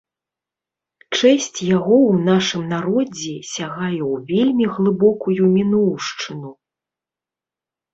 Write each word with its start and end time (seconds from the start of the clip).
Чэсць 1.17 1.59
яго 1.77 1.95
ў 1.99 2.25
нашым 2.31 2.63
народзе 2.73 3.37
сягае 3.53 3.93
ў 4.11 4.13
вельмі 4.33 4.65
глыбокую 4.75 5.41
мінуўшчыну. 5.55 6.51